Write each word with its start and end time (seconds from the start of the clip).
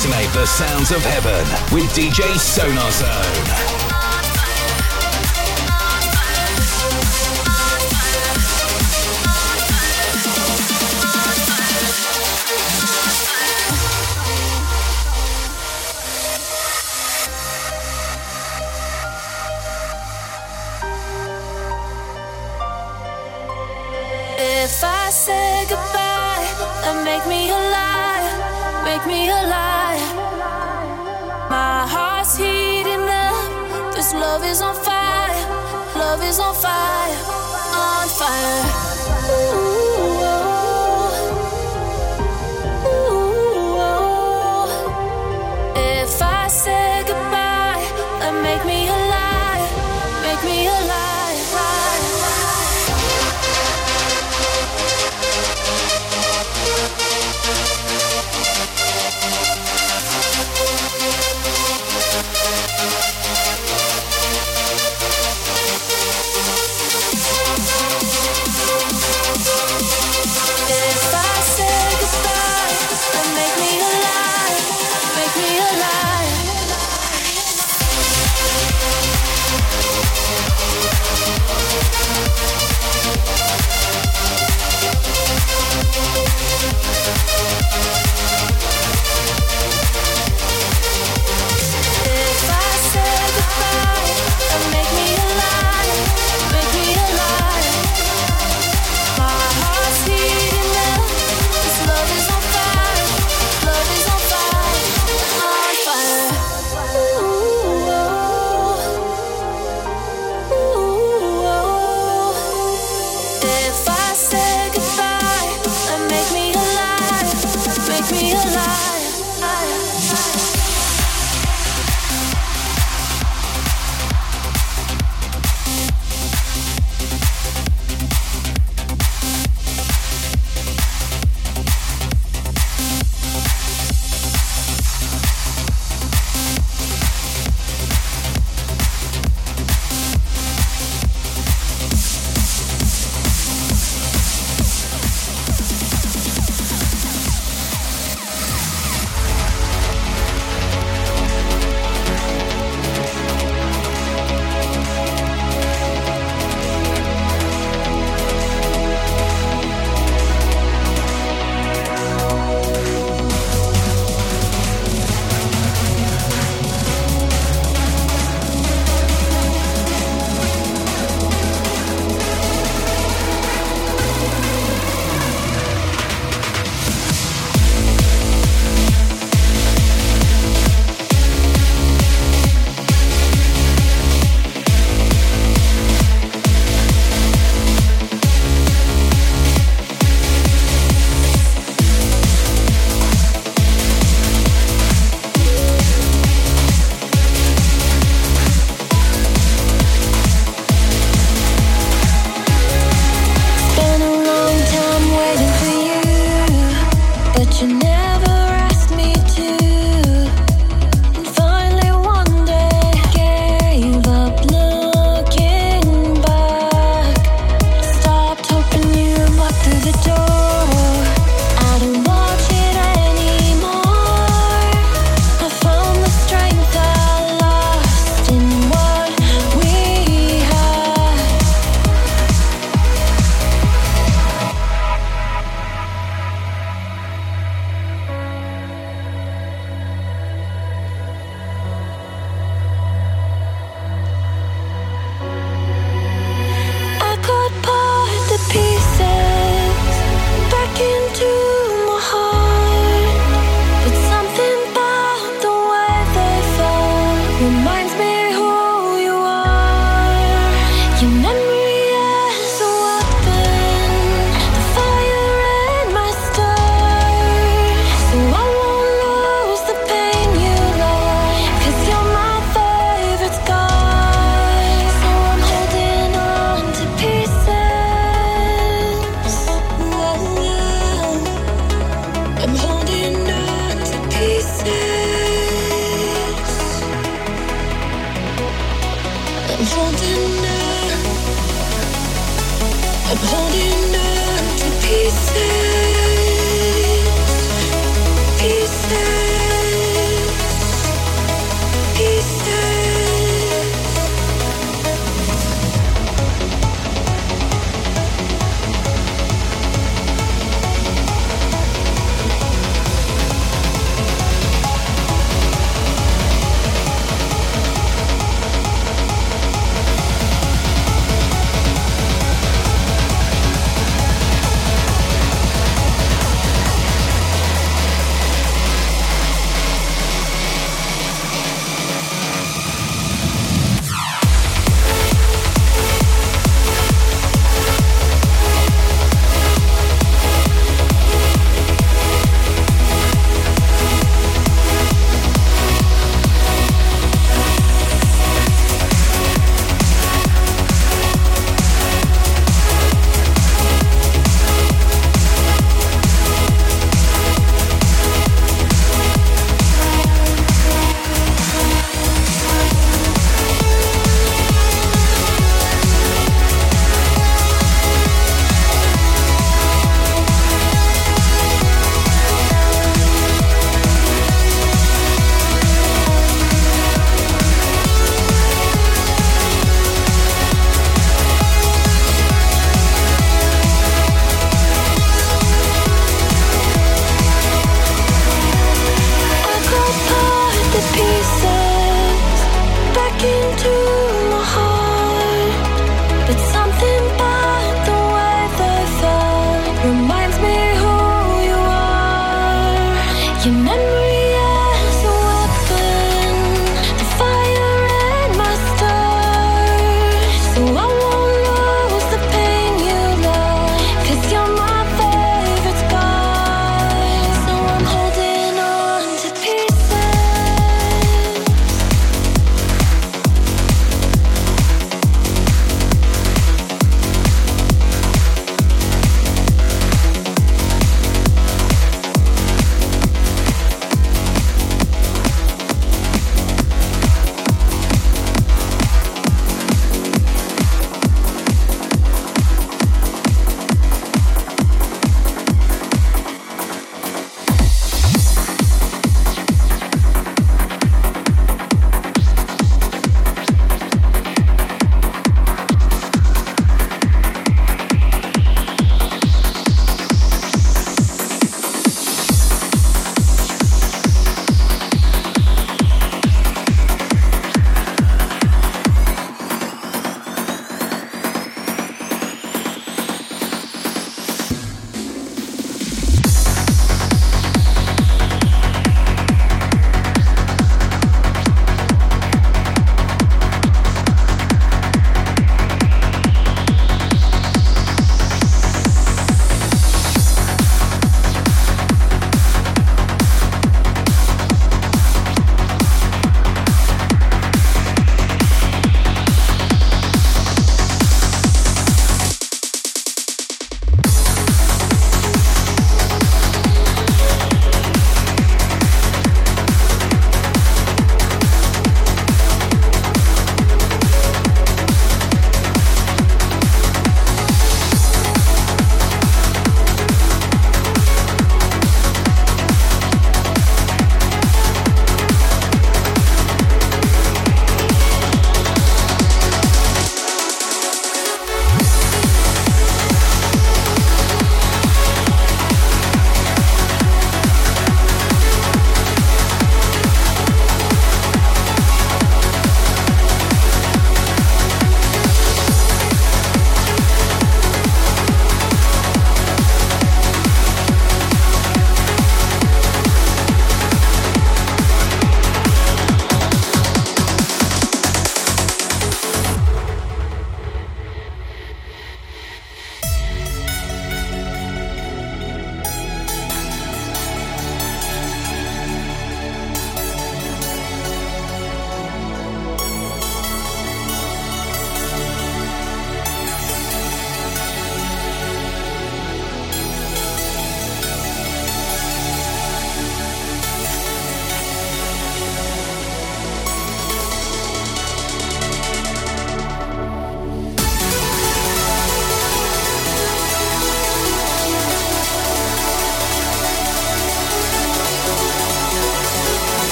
resonate 0.00 0.32
the 0.32 0.46
sounds 0.46 0.92
of 0.92 1.02
heaven 1.02 1.44
with 1.74 1.84
DJ 1.92 2.38
Sonar 2.38 2.90
Zone. 2.90 3.79
is 36.30 36.38
on 36.38 36.54
fire, 36.54 37.16
on 37.74 38.08
fire. 38.08 38.89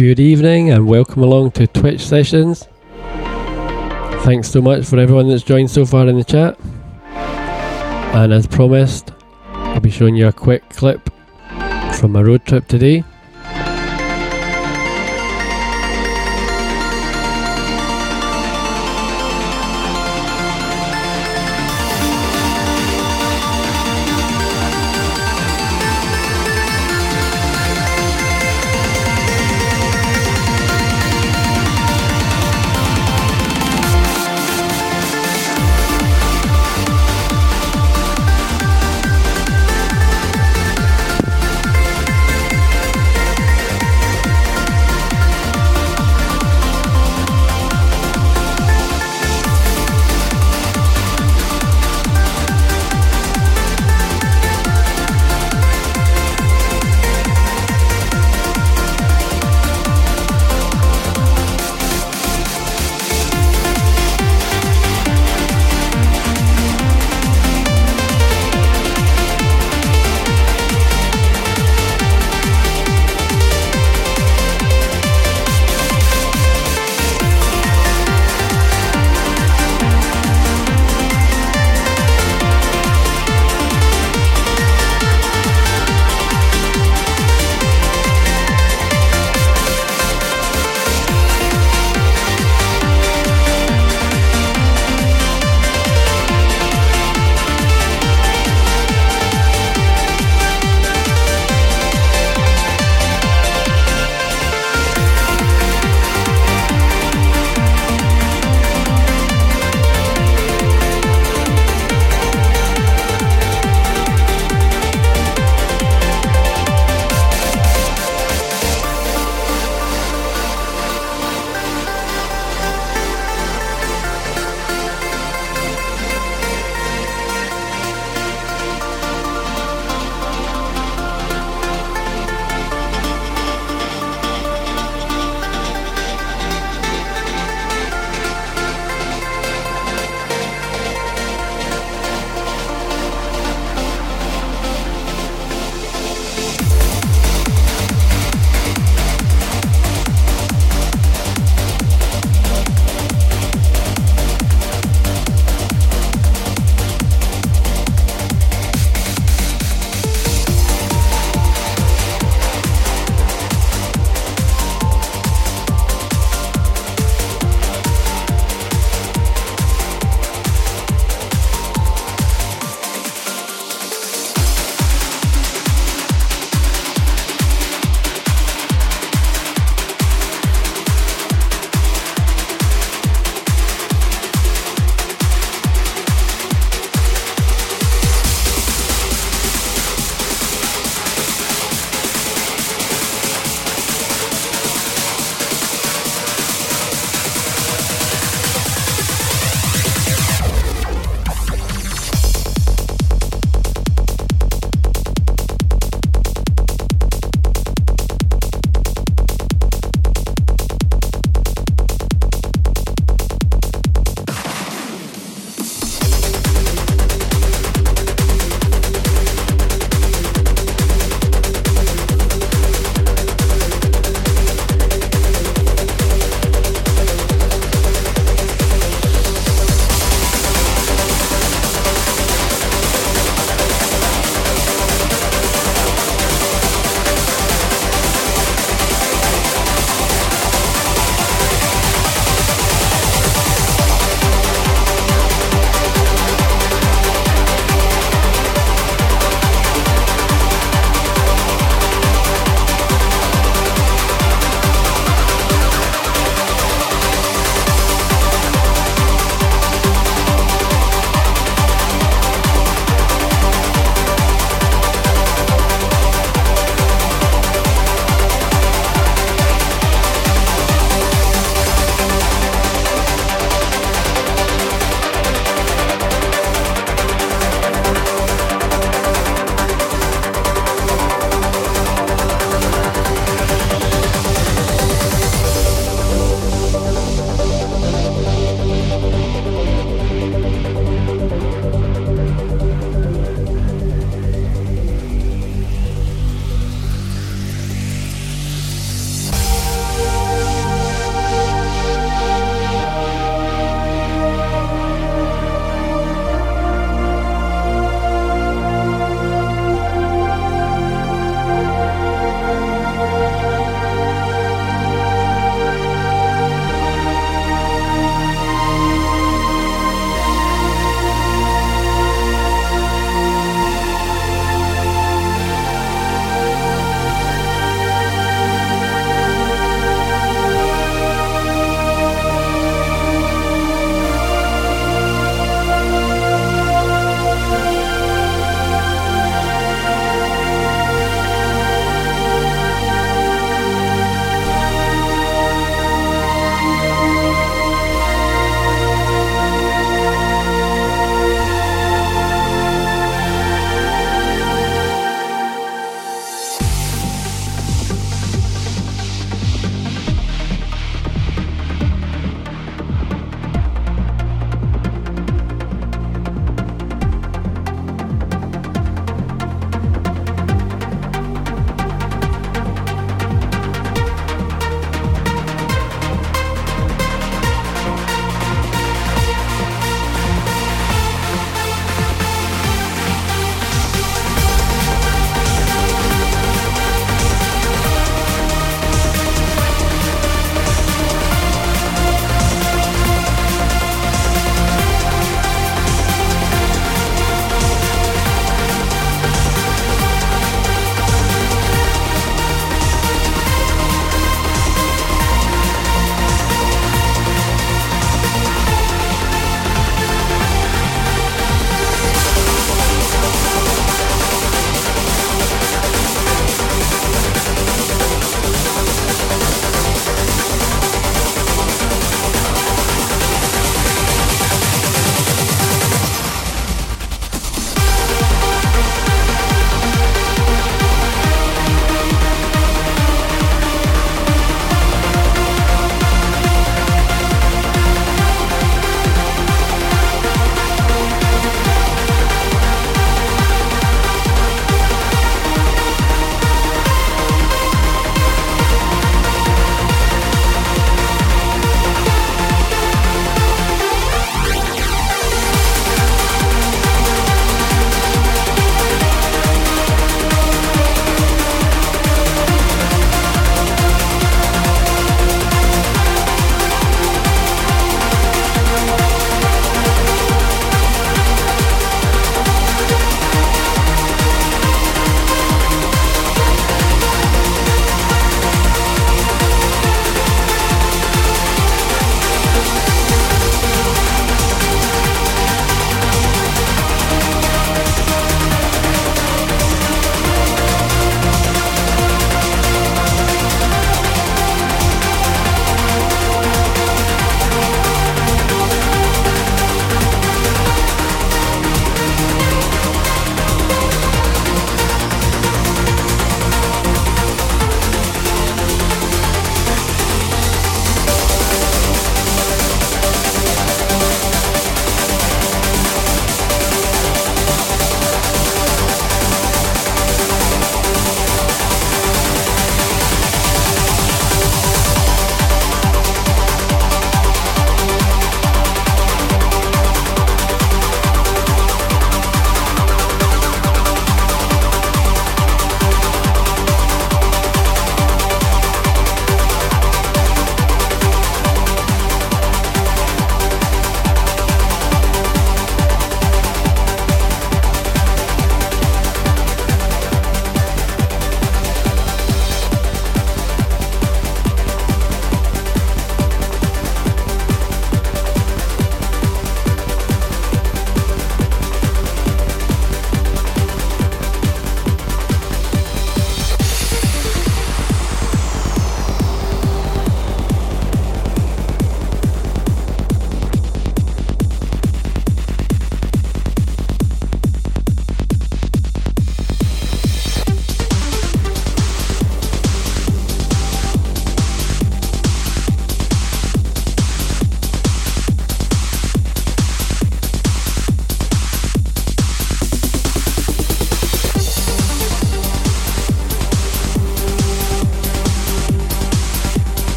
Good 0.00 0.18
evening 0.18 0.70
and 0.70 0.86
welcome 0.86 1.22
along 1.22 1.50
to 1.50 1.66
Twitch 1.66 2.00
sessions. 2.00 2.66
Thanks 4.24 4.48
so 4.48 4.62
much 4.62 4.86
for 4.86 4.98
everyone 4.98 5.28
that's 5.28 5.42
joined 5.42 5.70
so 5.70 5.84
far 5.84 6.08
in 6.08 6.16
the 6.16 6.24
chat. 6.24 6.58
And 8.14 8.32
as 8.32 8.46
promised, 8.46 9.12
I'll 9.52 9.78
be 9.78 9.90
showing 9.90 10.16
you 10.16 10.28
a 10.28 10.32
quick 10.32 10.66
clip 10.70 11.10
from 11.96 12.12
my 12.12 12.22
road 12.22 12.46
trip 12.46 12.66
today. 12.66 13.04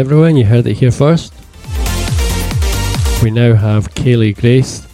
Everyone, 0.00 0.34
you 0.34 0.46
heard 0.46 0.66
it 0.66 0.78
here 0.78 0.90
first. 0.90 1.34
We 3.22 3.30
now 3.30 3.52
have 3.54 3.92
Kaylee 3.92 4.34
Grace 4.34 4.88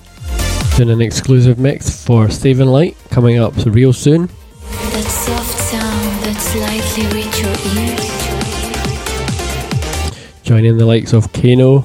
doing 0.76 0.90
an 0.90 1.00
exclusive 1.00 1.61
mix 1.61 2.04
for 2.04 2.28
Saving 2.28 2.66
Light 2.66 2.96
coming 3.09 3.38
up 3.38 3.54
real 3.66 3.92
soon. 3.92 4.26
That 4.26 5.04
soft 5.04 5.59
sound 5.59 6.24
that 6.24 6.36
slightly 6.40 7.07
reach 7.14 7.38
your 7.40 7.54
ears 7.84 8.02
Joining 10.42 10.76
the 10.76 10.84
likes 10.84 11.12
of 11.12 11.32
Kano, 11.32 11.82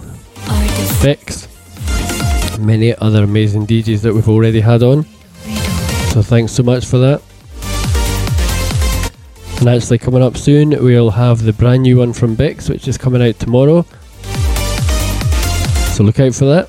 Fix, 1.00 1.48
many 2.58 2.96
other 2.96 3.24
amazing 3.26 3.68
DJs 3.68 4.02
that 4.02 4.16
we've 4.16 4.30
already 4.30 4.62
had 4.62 4.82
on. 4.82 5.04
So 6.10 6.24
thanks 6.24 6.54
so 6.54 6.64
much 6.64 6.88
for 6.88 6.98
that. 6.98 7.22
And 9.62 9.70
actually, 9.70 10.00
coming 10.00 10.24
up 10.24 10.38
soon, 10.38 10.72
we'll 10.72 11.12
have 11.12 11.44
the 11.44 11.54
brand 11.54 11.84
new 11.84 12.00
one 12.00 12.14
from 12.14 12.36
Bixx, 12.36 12.68
which 12.68 12.88
is 12.88 12.98
coming 12.98 13.22
out 13.22 13.38
tomorrow. 13.38 13.84
So 15.94 16.04
look 16.04 16.20
out 16.20 16.34
for 16.34 16.46
that. 16.46 16.68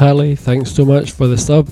Tally, 0.00 0.34
thanks 0.34 0.72
so 0.72 0.86
much 0.86 1.12
for 1.12 1.26
the 1.26 1.36
sub. 1.36 1.68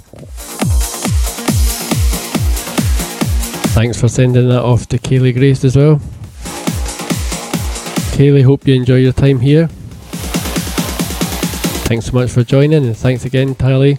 Thanks 3.72 3.98
for 3.98 4.09
sending 4.09 4.50
that 4.50 4.60
off 4.60 4.86
to 4.88 4.98
Kaylee 4.98 5.32
Grace 5.32 5.64
as 5.64 5.74
well. 5.74 5.96
Kaylee, 8.12 8.44
hope 8.44 8.68
you 8.68 8.74
enjoy 8.74 8.96
your 8.96 9.14
time 9.14 9.40
here. 9.40 9.68
Thanks 11.88 12.05
so 12.05 12.12
much 12.12 12.30
for 12.30 12.44
joining, 12.44 12.84
and 12.84 12.94
thanks 12.94 13.24
again, 13.24 13.55
Tally. 13.55 13.96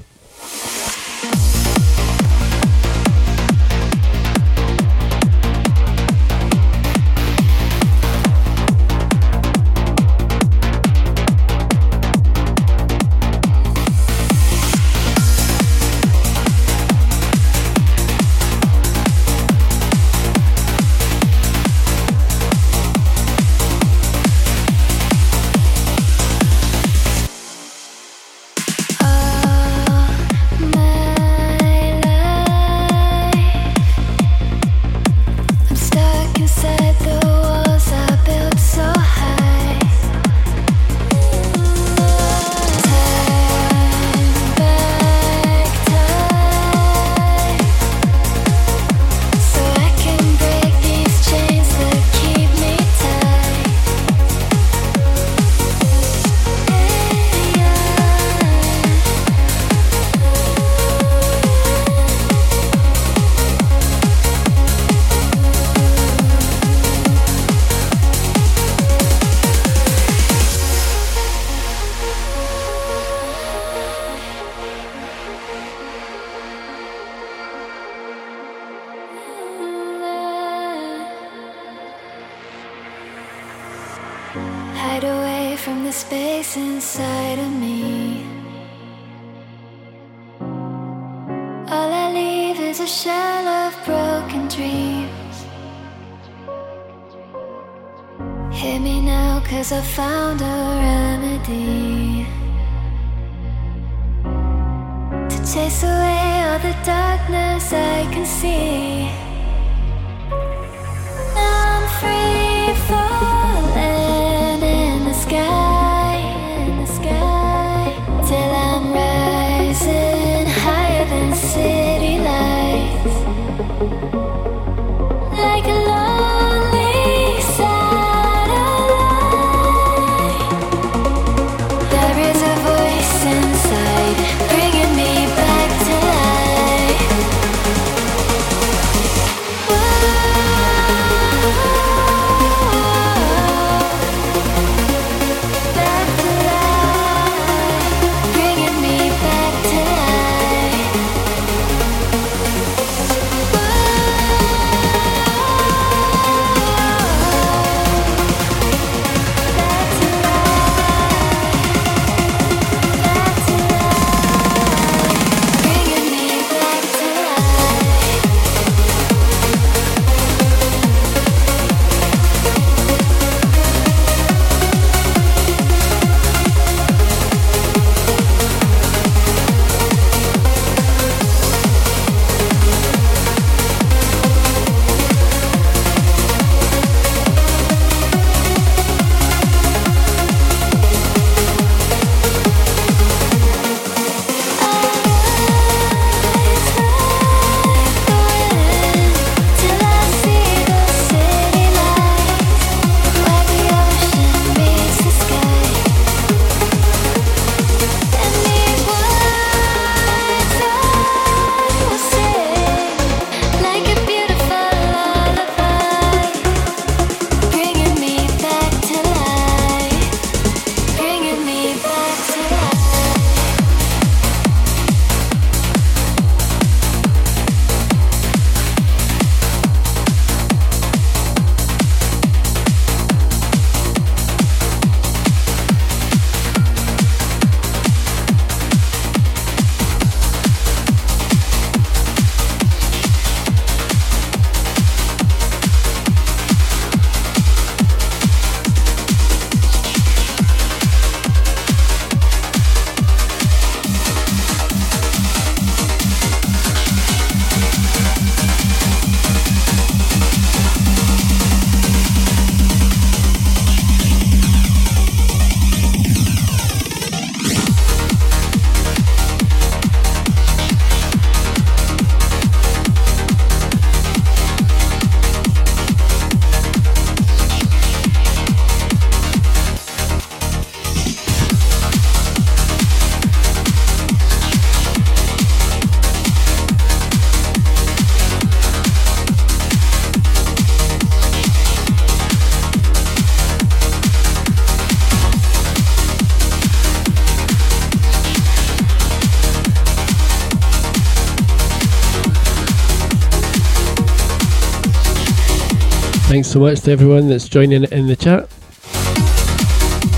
Thanks 306.40 306.54
so 306.54 306.62
much 306.62 306.80
to 306.84 306.92
everyone 306.92 307.28
that's 307.28 307.50
joining 307.50 307.84
in 307.84 308.08
the 308.08 308.16
chat. 308.16 308.48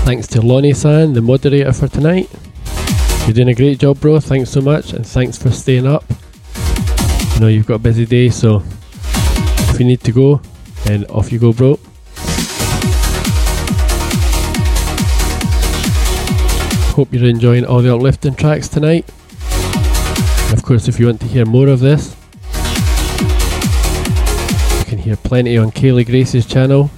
Thanks 0.06 0.28
to 0.28 0.40
Lonnie 0.40 0.72
San, 0.72 1.14
the 1.14 1.20
moderator 1.20 1.72
for 1.72 1.88
tonight. 1.88 2.30
You're 3.26 3.34
doing 3.34 3.48
a 3.48 3.54
great 3.54 3.80
job, 3.80 3.98
bro. 3.98 4.20
Thanks 4.20 4.48
so 4.50 4.60
much, 4.60 4.92
and 4.92 5.04
thanks 5.04 5.36
for 5.36 5.50
staying 5.50 5.84
up. 5.84 6.04
I 6.54 7.38
know 7.40 7.48
you've 7.48 7.66
got 7.66 7.74
a 7.74 7.80
busy 7.80 8.06
day, 8.06 8.28
so 8.28 8.62
if 9.02 9.80
you 9.80 9.84
need 9.84 10.02
to 10.02 10.12
go, 10.12 10.40
then 10.84 11.06
off 11.06 11.32
you 11.32 11.40
go, 11.40 11.52
bro. 11.52 11.80
Hope 16.94 17.12
you're 17.12 17.28
enjoying 17.28 17.64
all 17.64 17.82
the 17.82 17.92
uplifting 17.92 18.36
tracks 18.36 18.68
tonight. 18.68 19.08
Of 20.52 20.62
course, 20.62 20.86
if 20.86 21.00
you 21.00 21.06
want 21.06 21.20
to 21.22 21.26
hear 21.26 21.44
more 21.44 21.66
of 21.66 21.80
this, 21.80 22.14
hear 25.02 25.16
plenty 25.16 25.58
on 25.58 25.72
Kaylee 25.72 26.06
Grace's 26.06 26.46
channel. 26.46 26.88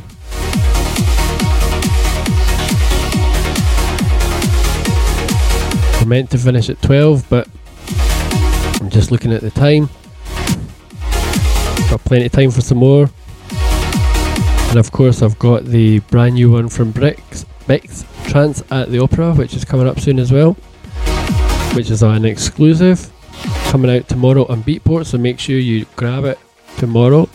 We're 6.00 6.08
meant 6.08 6.30
to 6.32 6.38
finish 6.38 6.68
at 6.68 6.82
12, 6.82 7.26
but 7.30 7.48
I'm 8.82 8.90
just 8.90 9.10
looking 9.10 9.32
at 9.32 9.40
the 9.40 9.50
time. 9.50 9.88
Got 11.88 12.04
plenty 12.04 12.26
of 12.26 12.32
time 12.32 12.50
for 12.50 12.60
some 12.60 12.76
more. 12.78 13.08
And 14.68 14.78
of 14.78 14.92
course, 14.92 15.22
I've 15.22 15.38
got 15.38 15.64
the 15.64 16.00
brand 16.00 16.34
new 16.34 16.52
one 16.52 16.68
from 16.68 16.92
Bixx, 16.92 17.46
Bixx 17.66 18.04
Trance 18.28 18.62
at 18.70 18.90
the 18.90 18.98
Opera, 18.98 19.32
which 19.32 19.54
is 19.54 19.64
coming 19.64 19.86
up 19.86 19.98
soon 19.98 20.18
as 20.18 20.30
well, 20.30 20.52
which 21.72 21.90
is 21.90 22.02
an 22.02 22.26
exclusive 22.26 23.10
coming 23.70 23.90
out 23.90 24.08
tomorrow 24.08 24.44
on 24.48 24.62
Beatport. 24.62 25.06
So 25.06 25.16
make 25.16 25.38
sure 25.38 25.56
you 25.56 25.86
grab 25.96 26.24
it 26.24 26.38
tomorrow. 26.76 27.30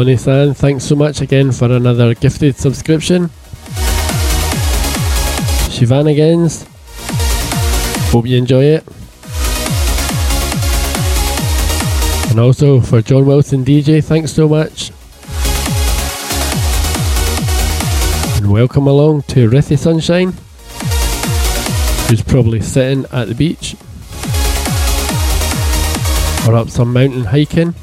Lonnie 0.00 0.16
thanks 0.16 0.84
so 0.84 0.96
much 0.96 1.20
again 1.20 1.52
for 1.52 1.70
another 1.70 2.14
gifted 2.14 2.56
subscription. 2.56 3.28
Shivanagans, 5.68 6.64
hope 8.10 8.24
you 8.26 8.38
enjoy 8.38 8.64
it. 8.64 8.84
And 12.30 12.40
also 12.40 12.80
for 12.80 13.02
John 13.02 13.26
Wilson 13.26 13.62
DJ, 13.62 14.02
thanks 14.02 14.32
so 14.32 14.48
much. 14.48 14.90
And 18.38 18.50
welcome 18.50 18.86
along 18.86 19.24
to 19.24 19.50
Rithy 19.50 19.76
Sunshine, 19.76 20.32
who's 22.08 22.22
probably 22.22 22.62
sitting 22.62 23.04
at 23.12 23.28
the 23.28 23.34
beach 23.34 23.76
or 26.48 26.56
up 26.56 26.70
some 26.70 26.90
mountain 26.90 27.24
hiking. 27.24 27.74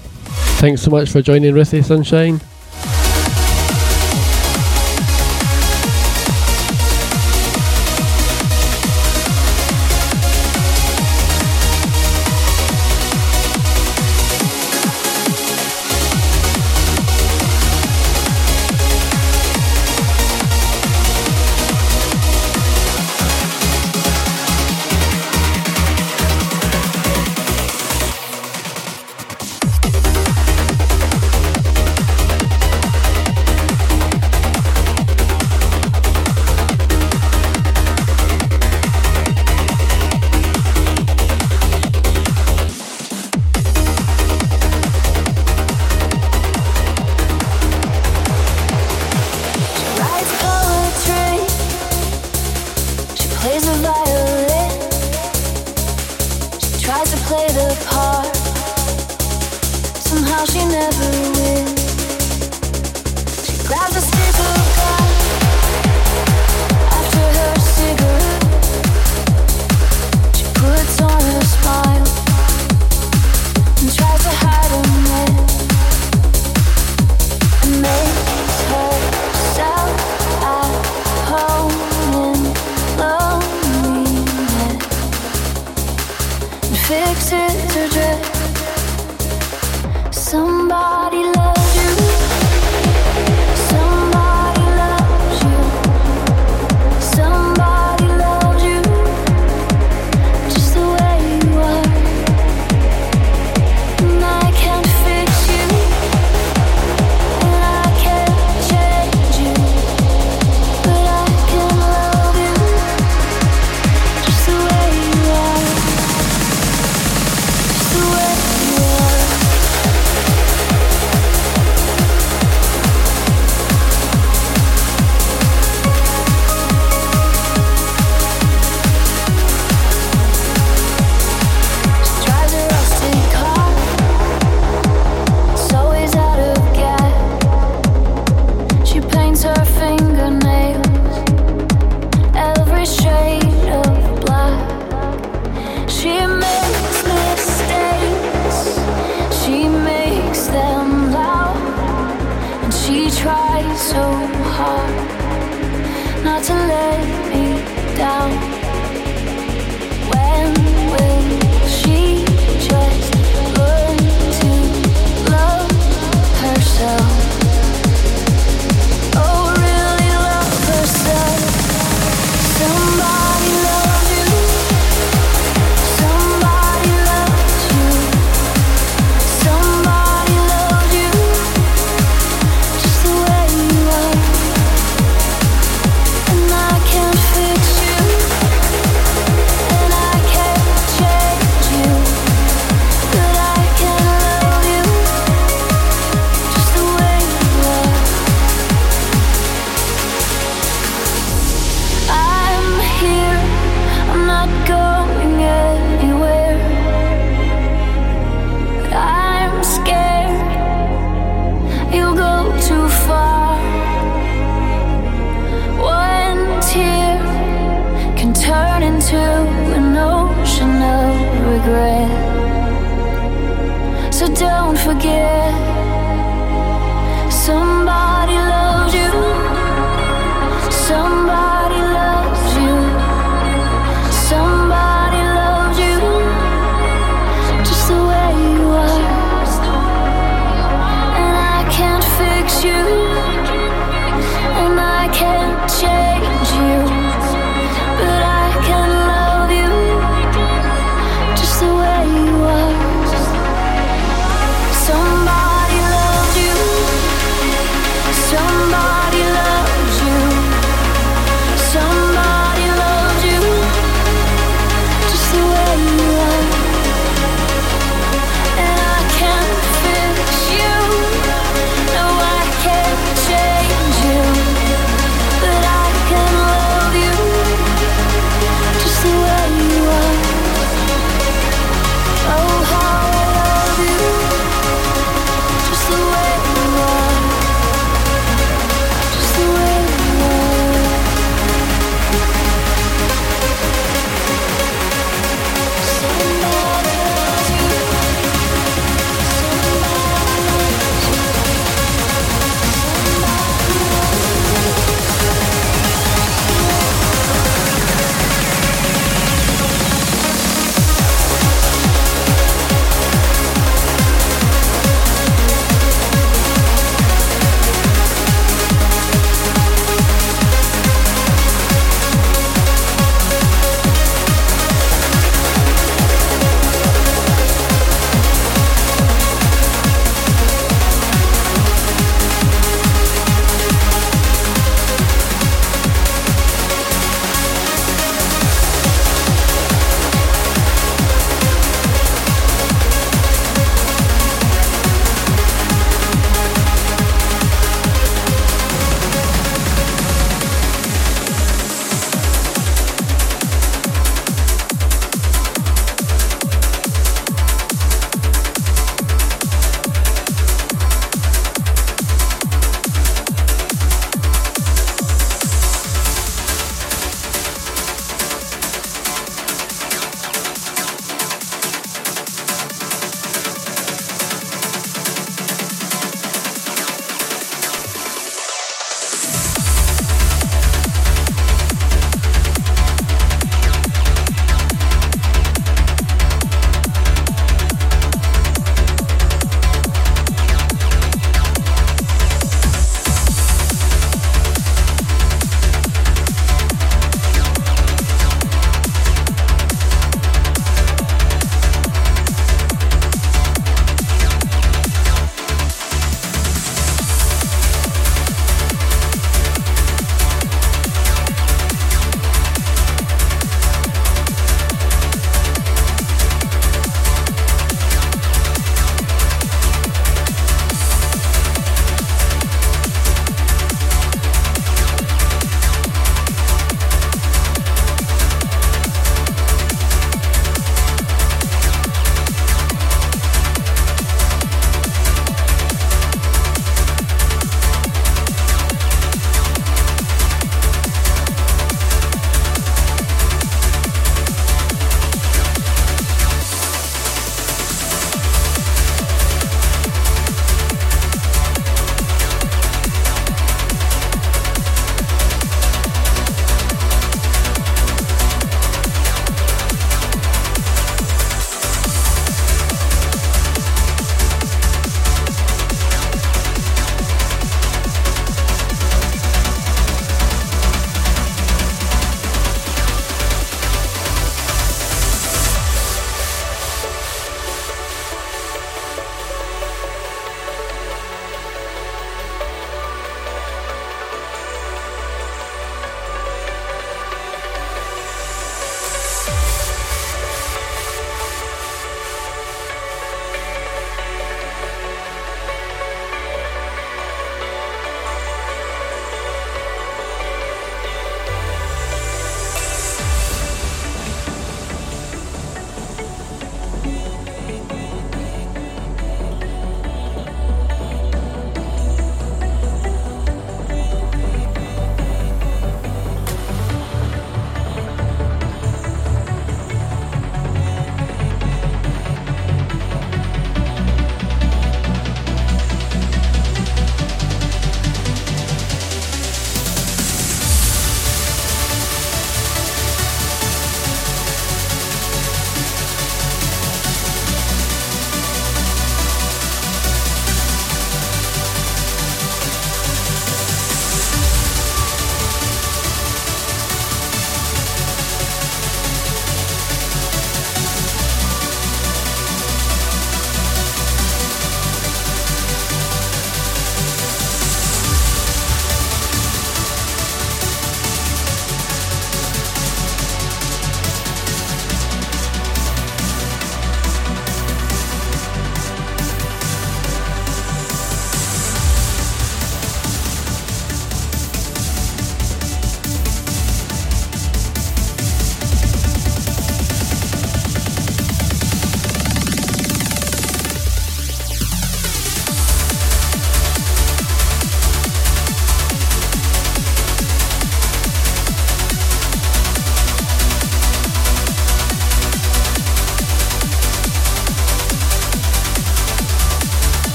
Thanks 0.60 0.82
so 0.82 0.90
much 0.90 1.12
for 1.12 1.22
joining 1.22 1.54
Rithy 1.54 1.86
Sunshine. 1.86 2.42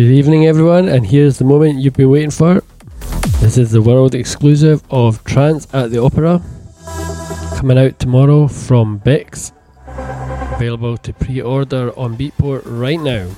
Good 0.00 0.12
evening, 0.12 0.46
everyone, 0.46 0.88
and 0.88 1.04
here's 1.04 1.36
the 1.36 1.44
moment 1.44 1.80
you've 1.80 1.92
been 1.92 2.08
waiting 2.08 2.30
for. 2.30 2.62
This 3.40 3.58
is 3.58 3.70
the 3.70 3.82
world 3.82 4.14
exclusive 4.14 4.82
of 4.90 5.22
Trance 5.24 5.68
at 5.74 5.90
the 5.90 6.02
Opera, 6.02 6.40
coming 7.58 7.76
out 7.76 7.98
tomorrow 7.98 8.48
from 8.48 8.98
Bixx. 9.00 9.52
Available 10.56 10.96
to 10.96 11.12
pre 11.12 11.42
order 11.42 11.92
on 11.98 12.16
Beatport 12.16 12.62
right 12.64 12.98
now. 12.98 13.28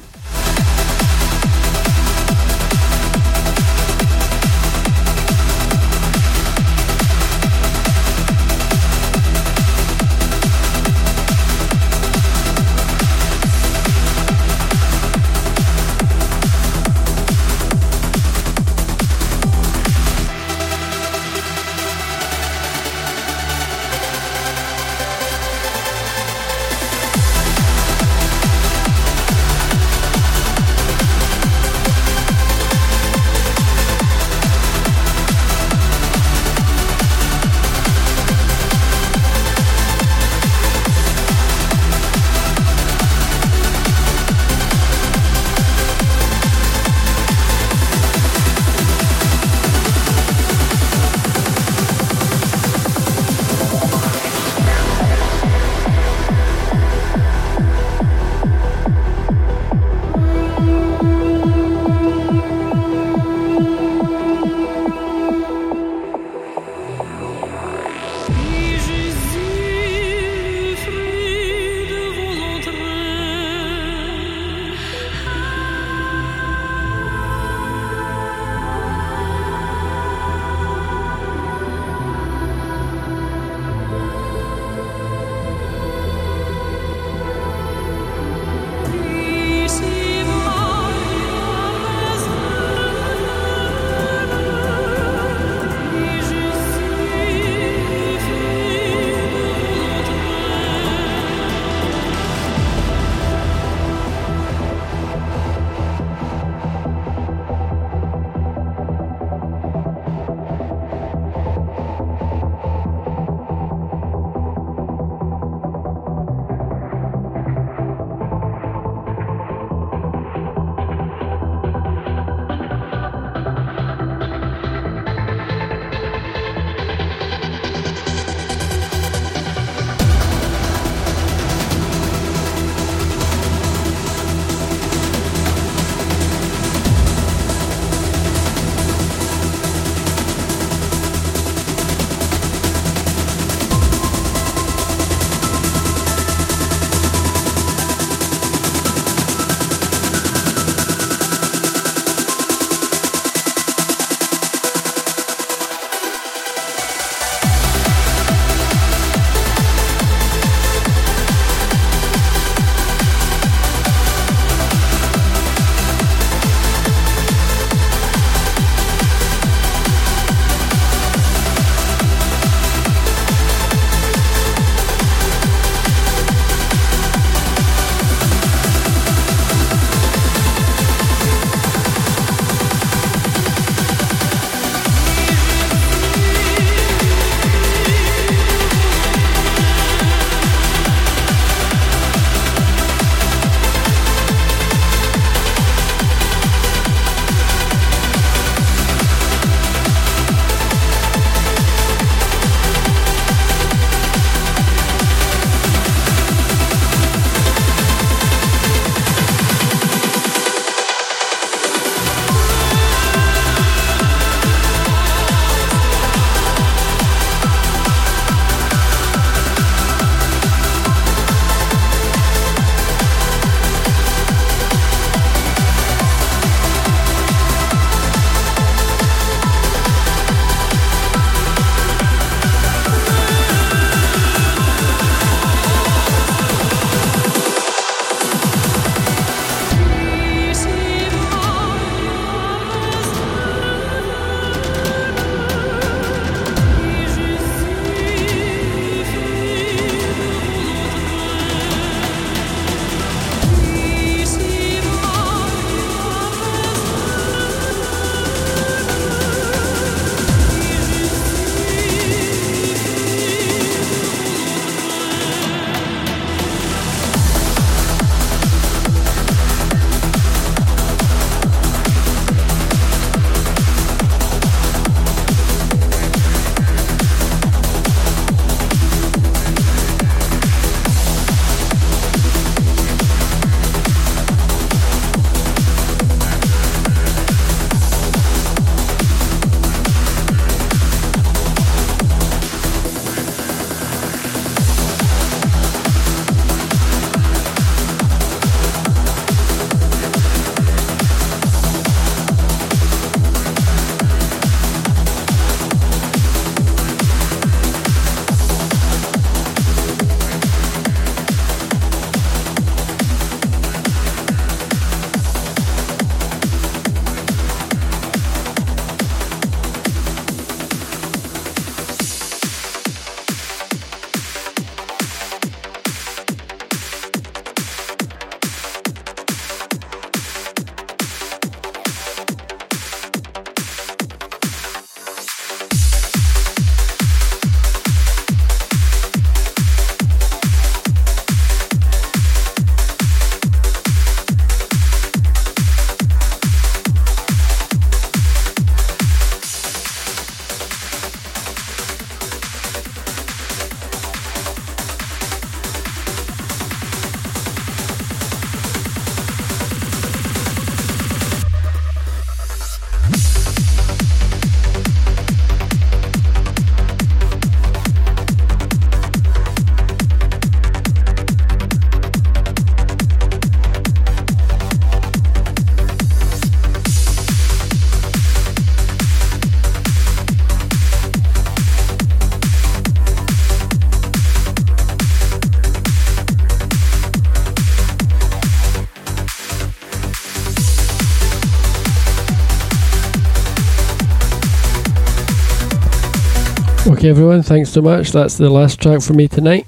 Okay, 397.02 397.10
everyone, 397.10 397.42
thanks 397.42 397.70
so 397.70 397.82
much. 397.82 398.12
That's 398.12 398.36
the 398.36 398.48
last 398.48 398.80
track 398.80 399.02
for 399.02 399.12
me 399.12 399.26
tonight. 399.26 399.66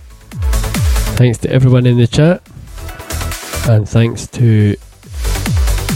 Thanks 1.18 1.36
to 1.38 1.50
everyone 1.50 1.84
in 1.84 1.98
the 1.98 2.06
chat. 2.06 2.40
And 3.68 3.88
thanks 3.88 4.28
to 4.28 4.76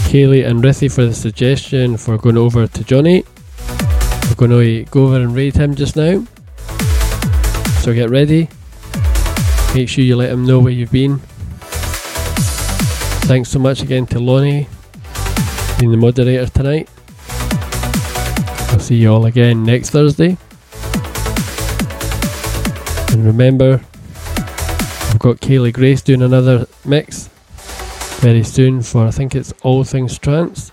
Kaylee 0.09 0.45
and 0.45 0.61
Rithy 0.61 0.93
for 0.93 1.05
the 1.05 1.13
suggestion 1.13 1.95
for 1.95 2.17
going 2.17 2.35
over 2.35 2.67
to 2.67 2.83
Johnny. 2.83 3.23
We're 4.27 4.35
going 4.35 4.51
to 4.51 4.83
go 4.91 5.05
over 5.05 5.15
and 5.15 5.33
raid 5.33 5.55
him 5.55 5.75
just 5.75 5.95
now. 5.95 6.25
So 7.83 7.93
get 7.93 8.09
ready. 8.09 8.49
Make 9.73 9.87
sure 9.87 10.03
you 10.03 10.17
let 10.17 10.31
him 10.31 10.45
know 10.45 10.59
where 10.59 10.73
you've 10.73 10.91
been. 10.91 11.19
Thanks 13.29 13.47
so 13.47 13.59
much 13.59 13.81
again 13.81 14.07
to 14.07 14.19
Lonnie, 14.19 14.67
being 15.79 15.91
the 15.91 15.97
moderator 15.97 16.47
tonight. 16.47 16.89
I'll 18.73 18.79
see 18.81 18.97
you 18.97 19.13
all 19.13 19.25
again 19.25 19.63
next 19.63 19.91
Thursday. 19.91 20.37
And 23.19 23.27
remember, 23.27 23.81
I've 24.15 25.19
got 25.19 25.41
Kaylee 25.41 25.73
Grace 25.73 26.01
doing 26.01 26.21
another 26.21 26.67
mix 26.85 27.27
very 28.21 28.43
soon 28.43 28.81
for 28.81 29.05
I 29.05 29.11
think 29.11 29.35
it's 29.35 29.53
All 29.61 29.83
Things 29.83 30.17
Trance 30.17 30.71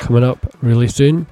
coming 0.00 0.24
up 0.24 0.52
really 0.62 0.88
soon. 0.88 1.28